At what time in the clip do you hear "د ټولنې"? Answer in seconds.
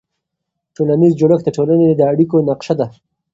1.45-1.85